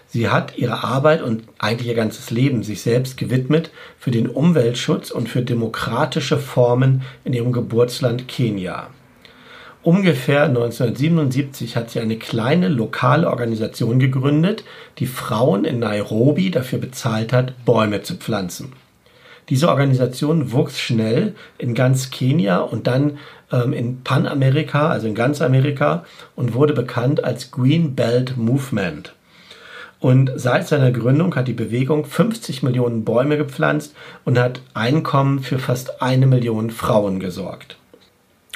Sie 0.07 0.29
hat 0.29 0.57
ihre 0.57 0.83
Arbeit 0.83 1.23
und 1.23 1.43
eigentlich 1.57 1.87
ihr 1.87 1.95
ganzes 1.95 2.29
Leben 2.29 2.61
sich 2.61 2.83
selbst 2.83 3.17
gewidmet 3.17 3.71
für 3.97 4.11
den 4.11 4.29
Umweltschutz 4.29 5.09
und 5.09 5.27
für 5.27 5.41
demokratische 5.41 6.37
Formen 6.37 7.01
in 7.23 7.33
ihrem 7.33 7.51
Geburtsland 7.51 8.27
Kenia. 8.27 8.89
Ungefähr 9.81 10.43
1977 10.43 11.75
hat 11.75 11.89
sie 11.89 11.99
eine 11.99 12.17
kleine 12.17 12.67
lokale 12.67 13.27
Organisation 13.27 13.97
gegründet, 13.99 14.63
die 14.99 15.07
Frauen 15.07 15.65
in 15.65 15.79
Nairobi 15.79 16.51
dafür 16.51 16.79
bezahlt 16.79 17.33
hat, 17.33 17.65
Bäume 17.65 18.03
zu 18.03 18.15
pflanzen. 18.15 18.71
Diese 19.49 19.69
Organisation 19.69 20.51
wuchs 20.51 20.79
schnell 20.79 21.35
in 21.57 21.73
ganz 21.73 22.11
Kenia 22.11 22.59
und 22.59 22.87
dann 22.87 23.17
ähm, 23.51 23.73
in 23.73 24.03
Panamerika, 24.03 24.89
also 24.89 25.07
in 25.07 25.15
ganz 25.15 25.41
Amerika, 25.41 26.05
und 26.35 26.53
wurde 26.53 26.73
bekannt 26.73 27.23
als 27.23 27.51
Green 27.51 27.95
Belt 27.95 28.37
Movement. 28.37 29.13
Und 29.99 30.31
seit 30.35 30.67
seiner 30.67 30.91
Gründung 30.91 31.33
hat 31.35 31.47
die 31.47 31.53
Bewegung 31.53 32.03
50 32.03 32.61
Millionen 32.61 33.05
Bäume 33.05 33.37
gepflanzt 33.37 33.95
und 34.25 34.37
hat 34.37 34.61
Einkommen 34.73 35.39
für 35.39 35.59
fast 35.59 36.01
eine 36.01 36.27
Million 36.27 36.71
Frauen 36.71 37.21
gesorgt. 37.21 37.77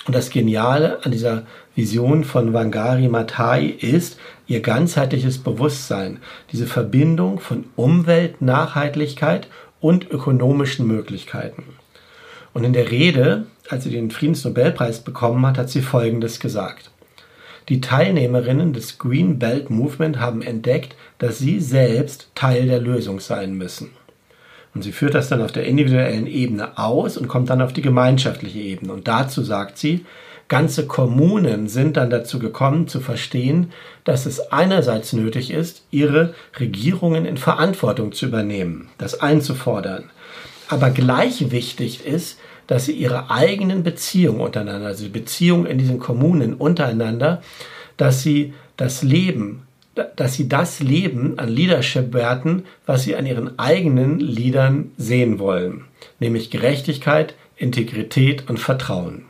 Und 0.08 0.16
das 0.16 0.30
Geniale 0.30 1.00
an 1.04 1.12
dieser 1.12 1.44
Vision 1.76 2.24
von 2.24 2.54
Wangari 2.54 3.08
Maathai 3.08 3.66
ist 3.66 4.18
ihr 4.48 4.62
ganzheitliches 4.62 5.38
Bewusstsein, 5.38 6.20
diese 6.52 6.66
Verbindung 6.66 7.40
von 7.40 7.66
Umwelt, 7.76 8.42
Nachhaltigkeit 8.42 9.48
und 9.80 10.10
ökonomischen 10.10 10.88
Möglichkeiten. 10.88 11.64
Und 12.54 12.64
in 12.64 12.74
der 12.74 12.90
Rede, 12.90 13.46
als 13.70 13.84
sie 13.84 13.92
den 13.92 14.12
Friedensnobelpreis 14.12 15.02
bekommen 15.02 15.46
hat, 15.46 15.58
hat 15.58 15.70
sie 15.70 15.82
Folgendes 15.82 16.40
gesagt. 16.40 16.92
Die 17.70 17.82
Teilnehmerinnen 17.82 18.72
des 18.74 18.98
Green 18.98 19.40
Belt 19.40 19.70
Movement 19.70 20.20
haben 20.20 20.42
entdeckt, 20.42 20.96
dass 21.18 21.38
sie 21.38 21.60
selbst 21.60 22.32
Teil 22.34 22.66
der 22.68 22.80
Lösung 22.80 23.20
sein 23.20 23.56
müssen. 23.56 23.92
Und 24.74 24.84
sie 24.84 24.92
führt 24.92 25.16
das 25.16 25.28
dann 25.28 25.42
auf 25.42 25.52
der 25.52 25.66
individuellen 25.66 26.28
Ebene 26.28 26.78
aus 26.78 27.18
und 27.18 27.28
kommt 27.28 27.50
dann 27.50 27.62
auf 27.62 27.74
die 27.74 27.82
gemeinschaftliche 27.82 28.60
Ebene. 28.60 28.94
Und 28.94 29.08
dazu 29.08 29.44
sagt 29.44 29.78
sie, 29.78 30.06
Ganze 30.48 30.88
Kommunen 30.88 31.68
sind 31.68 31.98
dann 31.98 32.10
dazu 32.10 32.40
gekommen 32.40 32.88
zu 32.88 33.02
verstehen, 33.02 33.72
dass 34.06 34.26
es 34.26 34.52
einerseits 34.52 35.12
nötig 35.12 35.52
ist, 35.52 35.84
ihre 35.92 36.34
Regierungen 36.58 37.26
in 37.26 37.36
Verantwortung 37.36 38.14
zu 38.14 38.28
übernehmen, 38.28 38.88
das 38.98 39.20
einzufordern. 39.20 40.10
Aber 40.70 40.90
gleich 40.90 41.52
wichtig 41.52 42.06
ist, 42.06 42.40
dass 42.66 42.86
sie 42.86 42.94
ihre 42.94 43.30
eigenen 43.30 43.84
Beziehungen 43.84 44.40
untereinander, 44.40 44.88
also 44.88 45.04
die 45.04 45.10
Beziehungen 45.10 45.66
in 45.66 45.78
diesen 45.78 46.00
Kommunen 46.00 46.54
untereinander, 46.54 47.42
dass 47.98 48.24
sie 48.24 48.54
das 48.78 49.04
Leben, 49.04 49.64
dass 50.16 50.36
sie 50.36 50.48
das 50.48 50.80
Leben 50.80 51.40
an 51.40 51.50
Leadership-Werten, 51.50 52.64
was 52.86 53.04
sie 53.04 53.16
an 53.16 53.26
ihren 53.26 53.58
eigenen 53.60 54.20
Liedern 54.20 54.92
sehen 54.98 55.40
wollen, 55.40 55.86
nämlich 56.20 56.52
Gerechtigkeit, 56.52 57.34
Integrität 57.58 58.50
und 58.50 58.60
Vertrauen 58.60 59.26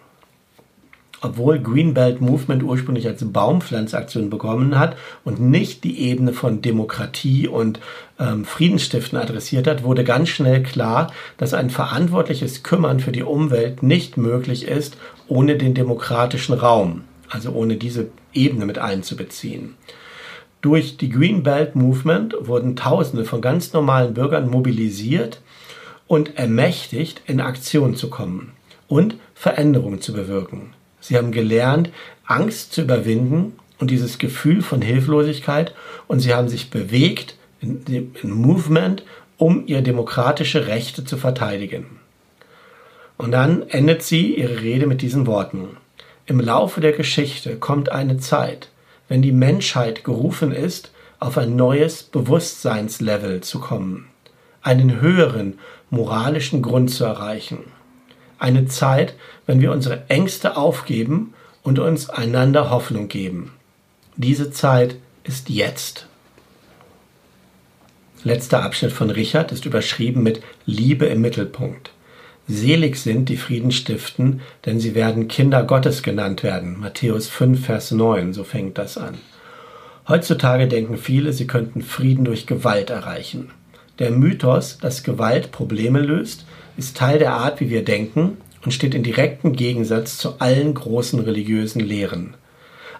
obwohl 1.21 1.59
Greenbelt 1.59 2.21
Movement 2.21 2.63
ursprünglich 2.63 3.07
als 3.07 3.24
Baumpflanzaktion 3.25 4.29
begonnen 4.29 4.77
hat 4.77 4.95
und 5.24 5.39
nicht 5.39 5.83
die 5.83 6.00
Ebene 6.01 6.33
von 6.33 6.62
Demokratie 6.62 7.47
und 7.47 7.79
ähm, 8.19 8.45
Friedensstiften 8.45 9.17
adressiert 9.17 9.67
hat, 9.67 9.83
wurde 9.83 10.03
ganz 10.03 10.29
schnell 10.29 10.62
klar, 10.62 11.12
dass 11.38 11.53
ein 11.53 11.69
verantwortliches 11.69 12.63
Kümmern 12.63 13.00
für 13.00 13.12
die 13.12 13.24
Umwelt 13.24 13.81
nicht 13.81 14.17
möglich 14.17 14.67
ist 14.67 14.97
ohne 15.27 15.57
den 15.57 15.74
demokratischen 15.74 16.53
Raum, 16.53 17.03
also 17.29 17.51
ohne 17.51 17.77
diese 17.77 18.09
Ebene 18.33 18.65
mit 18.65 18.77
einzubeziehen. 18.77 19.75
Durch 20.62 20.97
die 20.97 21.09
Green 21.09 21.43
Belt 21.43 21.75
Movement 21.75 22.36
wurden 22.39 22.75
Tausende 22.75 23.25
von 23.25 23.41
ganz 23.41 23.74
normalen 23.74 24.13
Bürgern 24.13 24.50
mobilisiert 24.50 25.41
und 26.07 26.38
ermächtigt, 26.38 27.21
in 27.25 27.41
Aktion 27.41 27.95
zu 27.95 28.09
kommen 28.09 28.53
und 28.88 29.15
Veränderungen 29.33 30.01
zu 30.01 30.13
bewirken. 30.13 30.74
Sie 31.07 31.15
haben 31.15 31.31
gelernt, 31.31 31.89
Angst 32.25 32.73
zu 32.73 32.81
überwinden 32.81 33.53
und 33.79 33.91
dieses 33.91 34.17
Gefühl 34.17 34.61
von 34.61 34.81
Hilflosigkeit 34.81 35.73
und 36.09 36.19
sie 36.19 36.33
haben 36.33 36.49
sich 36.49 36.69
bewegt 36.69 37.37
in, 37.61 38.11
in 38.21 38.29
Movement, 38.29 39.03
um 39.37 39.65
ihre 39.67 39.83
demokratische 39.83 40.67
Rechte 40.67 41.05
zu 41.05 41.15
verteidigen. 41.15 41.85
Und 43.17 43.31
dann 43.31 43.69
endet 43.69 44.03
sie 44.03 44.35
ihre 44.35 44.59
Rede 44.59 44.85
mit 44.85 45.01
diesen 45.01 45.27
Worten. 45.27 45.77
Im 46.25 46.41
Laufe 46.41 46.81
der 46.81 46.91
Geschichte 46.91 47.55
kommt 47.55 47.89
eine 47.89 48.17
Zeit, 48.17 48.69
wenn 49.07 49.21
die 49.21 49.31
Menschheit 49.31 50.03
gerufen 50.03 50.51
ist, 50.51 50.91
auf 51.21 51.37
ein 51.37 51.55
neues 51.55 52.03
Bewusstseinslevel 52.03 53.39
zu 53.39 53.61
kommen, 53.61 54.09
einen 54.61 54.99
höheren 54.99 55.57
moralischen 55.89 56.61
Grund 56.61 56.91
zu 56.91 57.05
erreichen. 57.05 57.76
Eine 58.39 58.67
Zeit, 58.67 59.15
wenn 59.46 59.62
wir 59.62 59.72
unsere 59.72 60.10
Ängste 60.10 60.58
aufgeben 60.58 61.34
und 61.63 61.79
uns 61.79 62.10
einander 62.10 62.70
Hoffnung 62.70 63.08
geben. 63.08 63.53
Diese 64.15 64.51
Zeit 64.51 64.96
ist 65.24 65.50
jetzt. 65.50 66.08
Letzter 68.24 68.63
Abschnitt 68.63 68.91
von 68.91 69.10
Richard 69.10 69.51
ist 69.51 69.65
überschrieben 69.65 70.24
mit 70.24 70.41
Liebe 70.65 71.06
im 71.06 71.22
Mittelpunkt. 71.22 71.91
Selig 72.48 72.98
sind, 72.98 73.27
die 73.29 73.38
Frieden 73.38 73.72
stiften, 73.72 74.41
denn 74.65 74.79
sie 74.79 74.96
werden 74.96 75.27
Kinder 75.27 75.63
Gottes 75.63 76.01
genannt 76.01 76.44
werden. 76.44 76.79
Matthäus 76.79 77.27
5, 77.27 77.65
Vers 77.65 77.91
9, 77.91 78.34
so 78.34 78.44
fängt 78.44 78.77
das 78.77 78.98
an. 78.98 79.17
Heutzutage 80.08 80.67
denken 80.67 80.98
viele, 80.98 81.34
sie 81.34 81.48
könnten 81.48 81.82
Frieden 81.82 82.24
durch 82.24 82.48
Gewalt 82.48 82.89
erreichen. 82.89 83.51
Der 84.00 84.12
Mythos, 84.12 84.77
dass 84.77 85.03
Gewalt 85.03 85.51
Probleme 85.51 86.00
löst, 86.00 86.46
ist 86.77 86.96
Teil 86.96 87.19
der 87.19 87.34
Art, 87.34 87.60
wie 87.60 87.69
wir 87.69 87.84
denken 87.84 88.38
und 88.63 88.72
steht 88.72 88.93
in 88.93 89.03
direktem 89.03 89.53
Gegensatz 89.53 90.17
zu 90.17 90.39
allen 90.39 90.74
großen 90.74 91.19
religiösen 91.19 91.79
Lehren. 91.79 92.36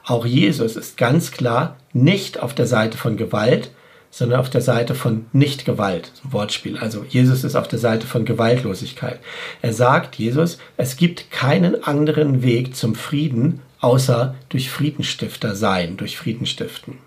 Auch 0.05 0.25
Jesus 0.25 0.75
ist 0.75 0.98
ganz 0.98 1.31
klar 1.31 1.77
nicht 1.93 2.39
auf 2.39 2.55
der 2.55 2.67
Seite 2.67 2.98
von 2.98 3.17
Gewalt, 3.17 3.72
sondern 4.10 4.39
auf 4.39 4.50
der 4.50 4.62
Seite 4.62 4.96
von 4.96 5.25
Nichtgewalt. 5.34 6.12
Wortspiel. 6.24 6.77
Also 6.77 7.05
Jesus 7.07 7.43
ist 7.43 7.55
auf 7.55 7.67
der 7.67 7.79
Seite 7.79 8.07
von 8.07 8.25
Gewaltlosigkeit. 8.25 9.19
Er 9.62 9.74
sagt, 9.74 10.15
Jesus, 10.15 10.57
es 10.77 10.96
gibt 10.96 11.29
keinen 11.29 11.84
anderen 11.84 12.41
Weg 12.41 12.75
zum 12.75 12.96
Frieden, 12.96 13.62
außer 13.79 14.36
durch 14.50 14.69
Friedenstifter 14.69 15.55
sein, 15.55 15.98
durch 15.98 16.17
Friedenstiften. 16.17 17.00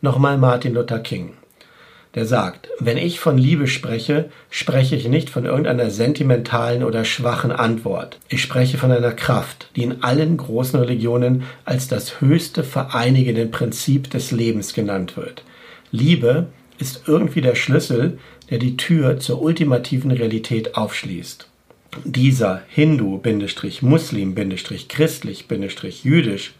Nochmal 0.00 0.38
Martin 0.38 0.74
Luther 0.74 1.00
King 1.00 1.34
der 2.14 2.26
sagt, 2.26 2.68
wenn 2.78 2.98
ich 2.98 3.20
von 3.20 3.38
Liebe 3.38 3.66
spreche, 3.66 4.30
spreche 4.50 4.96
ich 4.96 5.08
nicht 5.08 5.30
von 5.30 5.44
irgendeiner 5.44 5.90
sentimentalen 5.90 6.84
oder 6.84 7.04
schwachen 7.04 7.50
Antwort. 7.50 8.18
Ich 8.28 8.42
spreche 8.42 8.76
von 8.76 8.92
einer 8.92 9.12
Kraft, 9.12 9.68
die 9.76 9.84
in 9.84 10.02
allen 10.02 10.36
großen 10.36 10.78
Religionen 10.78 11.44
als 11.64 11.88
das 11.88 12.20
höchste 12.20 12.64
vereinigende 12.64 13.46
Prinzip 13.46 14.10
des 14.10 14.30
Lebens 14.30 14.74
genannt 14.74 15.16
wird. 15.16 15.42
Liebe 15.90 16.48
ist 16.78 17.04
irgendwie 17.06 17.40
der 17.40 17.54
Schlüssel, 17.54 18.18
der 18.50 18.58
die 18.58 18.76
Tür 18.76 19.18
zur 19.18 19.40
ultimativen 19.40 20.10
Realität 20.10 20.76
aufschließt 20.76 21.48
dieser 22.04 22.62
Hindu, 22.68 23.20
Muslim, 23.82 24.34
christlich, 24.88 25.46
jüdisch, 26.04 26.54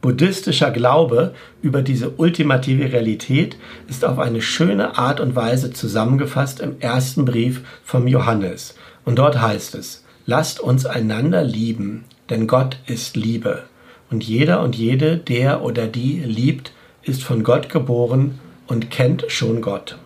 buddhistischer 0.00 0.70
Glaube 0.70 1.34
über 1.60 1.82
diese 1.82 2.10
ultimative 2.10 2.92
Realität 2.92 3.56
ist 3.88 4.04
auf 4.04 4.18
eine 4.18 4.40
schöne 4.40 4.96
Art 4.96 5.20
und 5.20 5.36
Weise 5.36 5.72
zusammengefasst 5.72 6.60
im 6.60 6.80
ersten 6.80 7.24
Brief 7.24 7.60
vom 7.84 8.08
Johannes. 8.08 8.74
Und 9.04 9.18
dort 9.18 9.40
heißt 9.40 9.74
es, 9.74 10.04
lasst 10.24 10.60
uns 10.60 10.86
einander 10.86 11.44
lieben, 11.44 12.04
denn 12.30 12.46
Gott 12.46 12.78
ist 12.86 13.16
Liebe. 13.16 13.64
Und 14.10 14.24
jeder 14.24 14.62
und 14.62 14.76
jede, 14.76 15.18
der 15.18 15.62
oder 15.62 15.86
die 15.86 16.20
liebt, 16.20 16.72
ist 17.02 17.22
von 17.22 17.44
Gott 17.44 17.68
geboren 17.68 18.38
und 18.66 18.90
kennt 18.90 19.26
schon 19.28 19.60
Gott. 19.60 19.98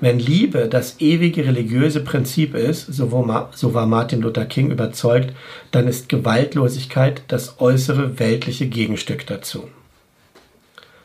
Wenn 0.00 0.20
Liebe 0.20 0.68
das 0.68 1.00
ewige 1.00 1.44
religiöse 1.44 2.00
Prinzip 2.00 2.54
ist, 2.54 2.86
so 2.86 3.12
war 3.12 3.86
Martin 3.86 4.20
Luther 4.20 4.44
King 4.44 4.70
überzeugt, 4.70 5.32
dann 5.72 5.88
ist 5.88 6.08
Gewaltlosigkeit 6.08 7.22
das 7.28 7.60
äußere 7.60 8.18
weltliche 8.20 8.68
Gegenstück 8.68 9.26
dazu. 9.26 9.68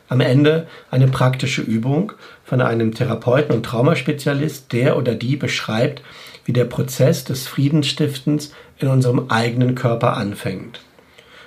Am 0.08 0.20
Ende 0.20 0.68
eine 0.90 1.08
praktische 1.08 1.62
Übung 1.62 2.12
von 2.44 2.60
einem 2.60 2.94
Therapeuten 2.94 3.54
und 3.54 3.64
Traumaspezialist, 3.64 4.72
der 4.72 4.96
oder 4.96 5.14
die 5.14 5.36
beschreibt, 5.36 6.02
wie 6.44 6.52
der 6.52 6.66
Prozess 6.66 7.24
des 7.24 7.48
Friedensstiftens 7.48 8.52
in 8.78 8.88
unserem 8.88 9.28
eigenen 9.28 9.74
Körper 9.74 10.16
anfängt. 10.16 10.80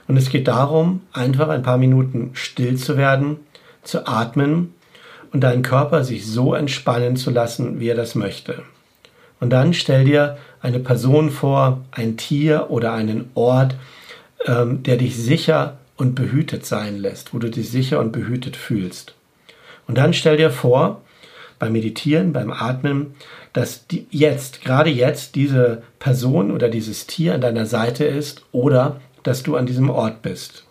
Und 0.07 0.17
es 0.17 0.29
geht 0.29 0.47
darum, 0.47 1.01
einfach 1.13 1.49
ein 1.49 1.63
paar 1.63 1.77
Minuten 1.77 2.31
still 2.33 2.77
zu 2.77 2.97
werden, 2.97 3.37
zu 3.83 4.05
atmen 4.05 4.73
und 5.31 5.41
deinen 5.41 5.63
Körper 5.63 6.03
sich 6.03 6.25
so 6.25 6.53
entspannen 6.53 7.15
zu 7.15 7.31
lassen, 7.31 7.79
wie 7.79 7.89
er 7.89 7.95
das 7.95 8.15
möchte. 8.15 8.63
Und 9.39 9.51
dann 9.51 9.73
stell 9.73 10.05
dir 10.05 10.37
eine 10.61 10.79
Person 10.79 11.29
vor, 11.29 11.85
ein 11.91 12.17
Tier 12.17 12.67
oder 12.69 12.93
einen 12.93 13.29
Ort, 13.35 13.75
ähm, 14.45 14.83
der 14.83 14.97
dich 14.97 15.15
sicher 15.15 15.77
und 15.95 16.15
behütet 16.15 16.65
sein 16.65 16.97
lässt, 16.97 17.33
wo 17.33 17.39
du 17.39 17.49
dich 17.49 17.69
sicher 17.69 17.99
und 17.99 18.11
behütet 18.11 18.55
fühlst. 18.55 19.13
Und 19.87 19.97
dann 19.97 20.13
stell 20.13 20.37
dir 20.37 20.51
vor, 20.51 21.01
beim 21.59 21.71
Meditieren, 21.71 22.33
beim 22.33 22.51
Atmen, 22.51 23.15
dass 23.53 23.87
die 23.87 24.05
jetzt, 24.11 24.63
gerade 24.63 24.89
jetzt, 24.89 25.35
diese 25.35 25.81
Person 25.99 26.51
oder 26.51 26.69
dieses 26.69 27.07
Tier 27.07 27.33
an 27.33 27.41
deiner 27.41 27.65
Seite 27.65 28.05
ist 28.05 28.43
oder 28.51 29.01
dass 29.23 29.43
du 29.43 29.55
an 29.55 29.65
diesem 29.65 29.89
Ort 29.89 30.21
bist. 30.21 30.65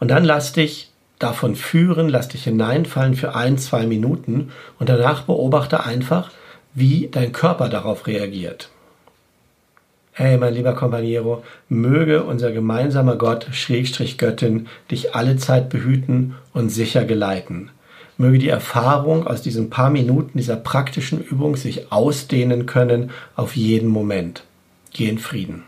Und 0.00 0.08
dann 0.08 0.24
lass 0.24 0.52
dich 0.52 0.91
davon 1.22 1.56
führen, 1.56 2.08
lass 2.08 2.28
dich 2.28 2.44
hineinfallen 2.44 3.14
für 3.14 3.34
ein, 3.34 3.58
zwei 3.58 3.86
Minuten 3.86 4.50
und 4.78 4.88
danach 4.88 5.22
beobachte 5.22 5.84
einfach, 5.84 6.30
wie 6.74 7.08
dein 7.10 7.32
Körper 7.32 7.68
darauf 7.68 8.06
reagiert. 8.06 8.70
Hey, 10.14 10.36
mein 10.36 10.52
lieber 10.52 10.74
Companiero, 10.74 11.42
möge 11.70 12.24
unser 12.24 12.52
gemeinsamer 12.52 13.16
Gott, 13.16 13.46
Schrägstrich 13.52 14.18
Göttin, 14.18 14.68
dich 14.90 15.14
alle 15.14 15.36
Zeit 15.36 15.70
behüten 15.70 16.34
und 16.52 16.68
sicher 16.68 17.04
geleiten. 17.04 17.70
Möge 18.18 18.38
die 18.38 18.50
Erfahrung 18.50 19.26
aus 19.26 19.40
diesen 19.40 19.70
paar 19.70 19.88
Minuten 19.88 20.36
dieser 20.36 20.56
praktischen 20.56 21.22
Übung 21.24 21.56
sich 21.56 21.90
ausdehnen 21.90 22.66
können 22.66 23.10
auf 23.36 23.56
jeden 23.56 23.88
Moment. 23.88 24.44
Geh 24.92 25.08
in 25.08 25.18
Frieden. 25.18 25.64